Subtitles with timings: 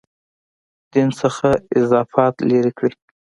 [0.91, 1.47] دین څخه
[1.79, 2.93] اضافات لرې کړي.